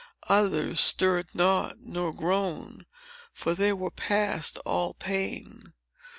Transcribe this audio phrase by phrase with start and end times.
[0.29, 2.87] Others stirred not, nor groaned,
[3.35, 5.73] for they were past all pain.